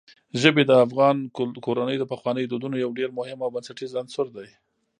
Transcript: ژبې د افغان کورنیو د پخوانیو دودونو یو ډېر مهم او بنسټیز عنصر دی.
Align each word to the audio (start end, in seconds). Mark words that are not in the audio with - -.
ژبې 0.41 0.63
د 0.67 0.71
افغان 0.85 1.17
کورنیو 1.65 2.01
د 2.01 2.05
پخوانیو 2.13 2.49
دودونو 2.51 2.75
یو 2.83 2.91
ډېر 2.99 3.09
مهم 3.19 3.39
او 3.43 3.51
بنسټیز 3.55 3.91
عنصر 4.01 4.27
دی. 4.37 4.47